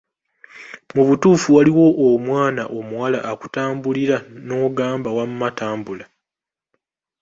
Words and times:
Mu 0.93 1.01
butuufu 1.07 1.47
waliwo 1.57 1.85
omwana 2.09 2.63
omuwala 2.77 3.19
akutambulira 3.31 4.17
n'ogamba 4.45 5.09
wamma 5.17 5.47
tambula. 5.59 6.05